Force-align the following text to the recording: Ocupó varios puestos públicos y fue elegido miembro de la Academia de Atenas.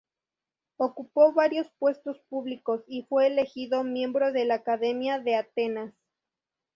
Ocupó 0.77 1.31
varios 1.31 1.67
puestos 1.77 2.17
públicos 2.27 2.81
y 2.87 3.03
fue 3.03 3.27
elegido 3.27 3.83
miembro 3.83 4.31
de 4.31 4.45
la 4.45 4.55
Academia 4.55 5.19
de 5.19 5.35
Atenas. 5.35 5.93